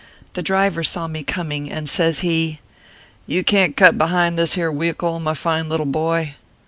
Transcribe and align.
The 0.33 0.41
driver 0.41 0.81
saw 0.83 1.05
me 1.07 1.21
coming, 1.21 1.69
and 1.71 1.87
says 1.87 2.21
he:" 2.21 2.59
You 3.27 3.43
can 3.43 3.69
t 3.69 3.73
cut 3.73 3.99
behind 3.99 4.35
this 4.35 4.55
here 4.55 4.71
wehicle, 4.71 5.21
my 5.21 5.35
fine 5.35 5.69
little 5.69 5.85
boy." 5.85 6.37